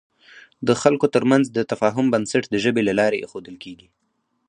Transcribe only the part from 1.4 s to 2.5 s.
د تفاهم بنسټ